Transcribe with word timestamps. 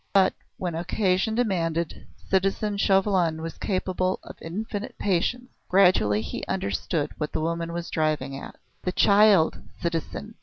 But 0.13 0.33
when 0.57 0.73
occasion 0.73 1.35
demanded, 1.35 2.07
citizen 2.17 2.75
Chauvelin 2.79 3.39
was 3.43 3.59
capable 3.59 4.19
of 4.23 4.35
infinite 4.41 4.97
patience. 4.97 5.53
Gradually 5.69 6.23
he 6.23 6.43
understood 6.47 7.11
what 7.19 7.33
the 7.33 7.39
woman 7.41 7.71
was 7.71 7.91
driving 7.91 8.35
at. 8.35 8.55
"The 8.81 8.93
child, 8.93 9.59
citizen!" 9.79 10.33